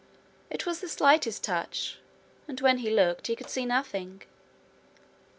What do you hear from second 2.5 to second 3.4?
when he looked he